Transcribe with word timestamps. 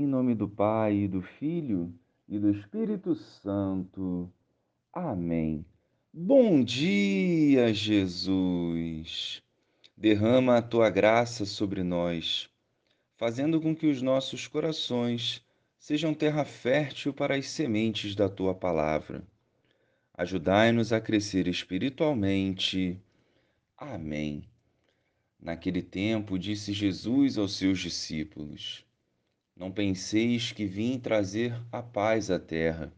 Em 0.00 0.06
nome 0.06 0.32
do 0.32 0.48
Pai, 0.48 0.94
e 0.94 1.08
do 1.08 1.20
Filho 1.20 1.92
e 2.28 2.38
do 2.38 2.50
Espírito 2.50 3.16
Santo. 3.16 4.32
Amém. 4.92 5.66
Bom 6.12 6.62
dia, 6.62 7.74
Jesus. 7.74 9.42
Derrama 9.96 10.58
a 10.58 10.62
tua 10.62 10.88
graça 10.88 11.44
sobre 11.44 11.82
nós, 11.82 12.48
fazendo 13.16 13.60
com 13.60 13.74
que 13.74 13.88
os 13.88 14.00
nossos 14.00 14.46
corações 14.46 15.44
sejam 15.80 16.14
terra 16.14 16.44
fértil 16.44 17.12
para 17.12 17.34
as 17.34 17.48
sementes 17.48 18.14
da 18.14 18.28
tua 18.28 18.54
palavra. 18.54 19.26
Ajudai-nos 20.14 20.92
a 20.92 21.00
crescer 21.00 21.48
espiritualmente. 21.48 23.02
Amém. 23.76 24.44
Naquele 25.40 25.82
tempo, 25.82 26.38
disse 26.38 26.72
Jesus 26.72 27.36
aos 27.36 27.56
seus 27.56 27.80
discípulos: 27.80 28.86
Não 29.58 29.72
penseis 29.72 30.52
que 30.52 30.64
vim 30.64 31.00
trazer 31.00 31.52
a 31.72 31.82
paz 31.82 32.30
à 32.30 32.38
terra. 32.38 32.92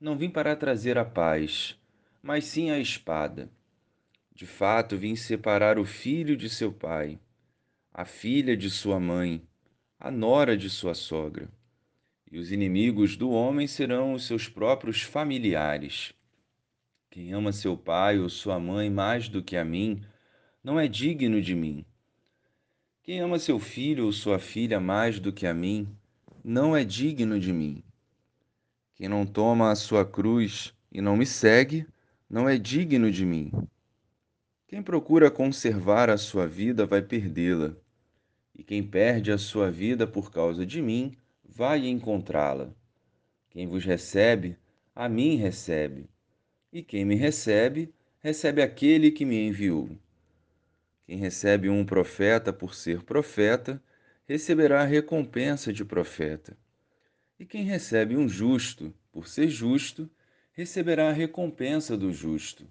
Não 0.00 0.18
vim 0.18 0.28
para 0.28 0.56
trazer 0.56 0.98
a 0.98 1.04
paz, 1.04 1.78
mas 2.20 2.44
sim 2.44 2.72
a 2.72 2.80
espada. 2.80 3.48
De 4.34 4.46
fato, 4.46 4.98
vim 4.98 5.14
separar 5.14 5.78
o 5.78 5.84
filho 5.84 6.36
de 6.36 6.48
seu 6.48 6.72
pai, 6.72 7.20
a 7.94 8.04
filha 8.04 8.56
de 8.56 8.68
sua 8.68 8.98
mãe, 8.98 9.46
a 9.96 10.10
nora 10.10 10.56
de 10.56 10.68
sua 10.68 10.92
sogra. 10.92 11.48
E 12.32 12.36
os 12.36 12.50
inimigos 12.50 13.16
do 13.16 13.30
homem 13.30 13.68
serão 13.68 14.12
os 14.12 14.26
seus 14.26 14.48
próprios 14.48 15.02
familiares. 15.02 16.12
Quem 17.08 17.32
ama 17.32 17.52
seu 17.52 17.76
pai 17.76 18.18
ou 18.18 18.28
sua 18.28 18.58
mãe 18.58 18.90
mais 18.90 19.28
do 19.28 19.40
que 19.40 19.56
a 19.56 19.64
mim, 19.64 20.02
não 20.64 20.80
é 20.80 20.88
digno 20.88 21.40
de 21.40 21.54
mim. 21.54 21.86
Quem 23.02 23.20
ama 23.20 23.38
seu 23.38 23.58
filho 23.58 24.04
ou 24.04 24.12
sua 24.12 24.38
filha 24.38 24.78
mais 24.78 25.18
do 25.18 25.32
que 25.32 25.46
a 25.46 25.54
mim, 25.54 25.88
não 26.44 26.76
é 26.76 26.84
digno 26.84 27.40
de 27.40 27.52
mim. 27.52 27.82
Quem 28.94 29.08
não 29.08 29.24
toma 29.24 29.70
a 29.70 29.74
sua 29.74 30.04
cruz 30.04 30.74
e 30.92 31.00
não 31.00 31.16
me 31.16 31.24
segue, 31.24 31.86
não 32.28 32.46
é 32.46 32.58
digno 32.58 33.10
de 33.10 33.24
mim. 33.24 33.50
Quem 34.68 34.82
procura 34.82 35.30
conservar 35.30 36.10
a 36.10 36.18
sua 36.18 36.46
vida 36.46 36.84
vai 36.84 37.00
perdê-la, 37.00 37.74
e 38.54 38.62
quem 38.62 38.82
perde 38.82 39.32
a 39.32 39.38
sua 39.38 39.70
vida 39.70 40.06
por 40.06 40.30
causa 40.30 40.66
de 40.66 40.82
mim 40.82 41.16
vai 41.42 41.88
encontrá-la. 41.88 42.70
Quem 43.48 43.66
vos 43.66 43.84
recebe, 43.84 44.58
a 44.94 45.08
mim 45.08 45.36
recebe, 45.36 46.08
e 46.70 46.82
quem 46.82 47.06
me 47.06 47.14
recebe, 47.14 47.92
recebe 48.20 48.60
aquele 48.60 49.10
que 49.10 49.24
me 49.24 49.48
enviou. 49.48 49.88
Quem 51.10 51.18
recebe 51.18 51.68
um 51.68 51.84
profeta 51.84 52.52
por 52.52 52.72
ser 52.72 53.02
profeta, 53.02 53.82
receberá 54.28 54.82
a 54.82 54.84
recompensa 54.84 55.72
de 55.72 55.84
profeta. 55.84 56.56
E 57.36 57.44
quem 57.44 57.64
recebe 57.64 58.16
um 58.16 58.28
justo 58.28 58.94
por 59.10 59.26
ser 59.26 59.48
justo, 59.48 60.08
receberá 60.52 61.08
a 61.08 61.12
recompensa 61.12 61.96
do 61.96 62.12
justo. 62.12 62.64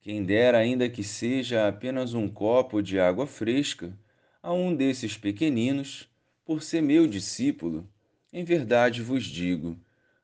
Quem 0.00 0.24
der, 0.24 0.54
ainda 0.54 0.88
que 0.88 1.02
seja 1.02 1.66
apenas 1.66 2.14
um 2.14 2.28
copo 2.28 2.80
de 2.80 3.00
água 3.00 3.26
fresca, 3.26 3.92
a 4.40 4.52
um 4.52 4.72
desses 4.72 5.16
pequeninos, 5.16 6.08
por 6.44 6.62
ser 6.62 6.82
meu 6.82 7.04
discípulo, 7.04 7.90
em 8.32 8.44
verdade 8.44 9.02
vos 9.02 9.24
digo, 9.24 9.76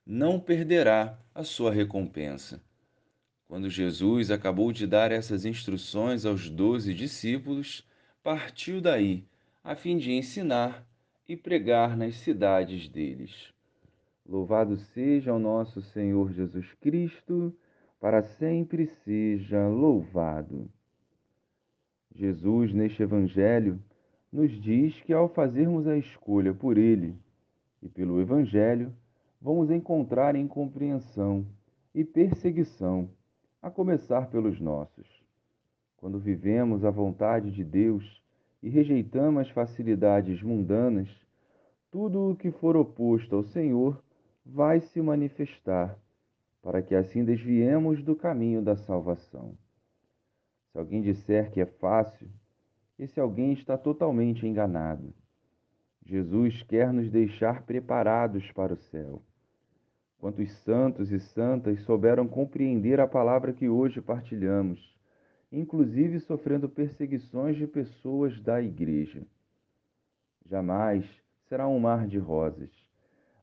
não 0.06 0.38
perderá 0.38 1.19
a 1.34 1.42
sua 1.42 1.72
recompensa. 1.72 2.62
Quando 3.51 3.69
Jesus 3.69 4.31
acabou 4.31 4.70
de 4.70 4.87
dar 4.87 5.11
essas 5.11 5.45
instruções 5.45 6.25
aos 6.25 6.48
doze 6.48 6.95
discípulos, 6.95 7.84
partiu 8.23 8.81
daí, 8.81 9.25
a 9.65 9.75
fim 9.75 9.98
de 9.98 10.12
ensinar 10.12 10.87
e 11.29 11.37
pregar 11.37 11.97
nas 11.97 12.15
cidades 12.15 12.89
deles. 12.89 13.53
Louvado 14.25 14.77
seja 14.77 15.34
o 15.34 15.39
nosso 15.41 15.83
Senhor 15.83 16.33
Jesus 16.33 16.73
Cristo, 16.75 17.53
para 17.98 18.23
sempre 18.23 18.87
seja 19.05 19.66
louvado. 19.66 20.71
Jesus, 22.15 22.72
neste 22.72 23.03
Evangelho, 23.03 23.83
nos 24.33 24.53
diz 24.62 24.94
que 25.00 25.12
ao 25.12 25.28
fazermos 25.28 25.89
a 25.89 25.99
escolha 25.99 26.55
por 26.55 26.78
Ele 26.78 27.16
e 27.83 27.89
pelo 27.89 28.21
Evangelho, 28.21 28.94
vamos 29.43 29.72
encontrar 29.72 30.37
incompreensão 30.37 31.44
e 31.93 32.05
perseguição 32.05 33.10
a 33.62 33.71
começar 33.71 34.31
pelos 34.31 34.59
nossos. 34.60 35.06
Quando 35.97 36.19
vivemos 36.19 36.84
a 36.84 36.91
vontade 36.91 37.50
de 37.50 37.62
Deus 37.62 38.22
e 38.62 38.69
rejeitamos 38.69 39.43
as 39.43 39.50
facilidades 39.50 40.43
mundanas, 40.43 41.09
tudo 41.91 42.31
o 42.31 42.37
que 42.37 42.50
for 42.50 42.76
oposto 42.76 43.37
ao 43.37 43.43
Senhor 43.43 44.03
vai 44.44 44.81
se 44.81 45.00
manifestar, 45.03 45.98
para 46.62 46.81
que 46.81 46.94
assim 46.94 47.25
desviemos 47.25 48.03
do 48.03 48.16
caminho 48.16 48.62
da 48.62 48.76
salvação. 48.76 49.54
Se 50.72 50.78
alguém 50.78 51.03
disser 51.03 51.50
que 51.50 51.60
é 51.60 51.66
fácil, 51.66 52.28
esse 52.98 53.19
alguém 53.21 53.53
está 53.53 53.77
totalmente 53.77 54.47
enganado. 54.47 55.12
Jesus 56.04 56.62
quer 56.62 56.92
nos 56.92 57.10
deixar 57.10 57.62
preparados 57.62 58.50
para 58.53 58.72
o 58.72 58.77
céu. 58.77 59.22
Quantos 60.20 60.53
santos 60.64 61.10
e 61.10 61.19
santas 61.19 61.81
souberam 61.84 62.28
compreender 62.28 63.00
a 63.00 63.08
palavra 63.08 63.54
que 63.54 63.70
hoje 63.70 64.03
partilhamos, 64.03 64.94
inclusive 65.50 66.20
sofrendo 66.20 66.69
perseguições 66.69 67.56
de 67.56 67.66
pessoas 67.66 68.38
da 68.42 68.60
igreja. 68.60 69.22
Jamais 70.47 71.06
será 71.48 71.66
um 71.66 71.80
mar 71.80 72.06
de 72.06 72.19
rosas, 72.19 72.70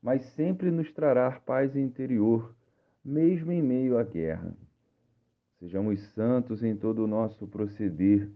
mas 0.03 0.23
sempre 0.35 0.69
nos 0.69 0.91
trará 0.93 1.31
paz 1.31 1.75
interior, 1.75 2.53
mesmo 3.03 3.51
em 3.51 3.61
meio 3.61 3.97
à 3.97 4.03
guerra. 4.03 4.55
Sejamos 5.59 5.99
santos 6.13 6.63
em 6.63 6.75
todo 6.75 7.03
o 7.03 7.07
nosso 7.07 7.47
proceder 7.47 8.29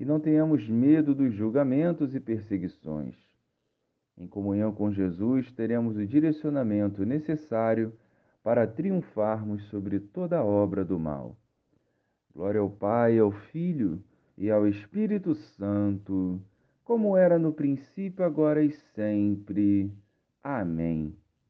e 0.00 0.04
não 0.04 0.18
tenhamos 0.18 0.68
medo 0.68 1.14
dos 1.14 1.32
julgamentos 1.32 2.12
e 2.12 2.18
perseguições. 2.18 3.14
Em 4.16 4.26
comunhão 4.26 4.72
com 4.72 4.92
Jesus, 4.92 5.50
teremos 5.52 5.96
o 5.96 6.06
direcionamento 6.06 7.04
necessário 7.04 7.92
para 8.42 8.66
triunfarmos 8.66 9.64
sobre 9.64 9.98
toda 9.98 10.44
obra 10.44 10.84
do 10.84 10.98
mal. 10.98 11.36
Glória 12.34 12.60
ao 12.60 12.70
Pai, 12.70 13.18
ao 13.18 13.32
Filho 13.32 14.02
e 14.36 14.50
ao 14.50 14.66
Espírito 14.68 15.34
Santo, 15.34 16.40
como 16.84 17.16
era 17.16 17.38
no 17.38 17.52
princípio, 17.52 18.24
agora 18.24 18.62
e 18.62 18.70
sempre. 18.94 19.90
Amém. 20.42 21.16